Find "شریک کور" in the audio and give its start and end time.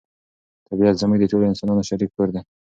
1.89-2.29